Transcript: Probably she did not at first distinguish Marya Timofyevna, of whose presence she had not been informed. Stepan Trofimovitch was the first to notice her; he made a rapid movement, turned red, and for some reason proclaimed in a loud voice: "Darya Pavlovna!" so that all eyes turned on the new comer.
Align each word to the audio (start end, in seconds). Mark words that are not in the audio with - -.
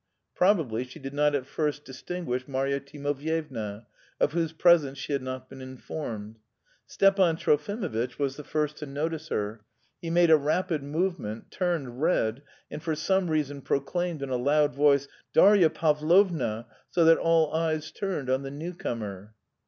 Probably 0.33 0.83
she 0.83 0.97
did 0.97 1.13
not 1.13 1.35
at 1.35 1.45
first 1.45 1.85
distinguish 1.85 2.47
Marya 2.47 2.79
Timofyevna, 2.79 3.85
of 4.19 4.31
whose 4.33 4.51
presence 4.51 4.97
she 4.97 5.13
had 5.13 5.21
not 5.21 5.47
been 5.47 5.61
informed. 5.61 6.39
Stepan 6.87 7.35
Trofimovitch 7.37 8.17
was 8.17 8.35
the 8.35 8.43
first 8.43 8.77
to 8.77 8.87
notice 8.87 9.27
her; 9.27 9.61
he 10.01 10.09
made 10.09 10.31
a 10.31 10.37
rapid 10.37 10.81
movement, 10.81 11.51
turned 11.51 12.01
red, 12.01 12.41
and 12.71 12.81
for 12.81 12.95
some 12.95 13.29
reason 13.29 13.61
proclaimed 13.61 14.23
in 14.23 14.31
a 14.31 14.37
loud 14.37 14.73
voice: 14.73 15.07
"Darya 15.33 15.69
Pavlovna!" 15.69 16.65
so 16.89 17.05
that 17.05 17.19
all 17.19 17.53
eyes 17.53 17.91
turned 17.91 18.27
on 18.27 18.41
the 18.41 18.49
new 18.49 18.73
comer. 18.73 19.35